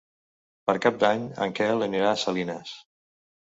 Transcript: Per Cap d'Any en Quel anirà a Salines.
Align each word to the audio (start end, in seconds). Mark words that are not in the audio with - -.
Per 0.71 0.73
Cap 0.85 0.97
d'Any 1.03 1.27
en 1.47 1.53
Quel 1.59 1.87
anirà 1.89 2.09
a 2.13 2.17
Salines. 2.23 2.75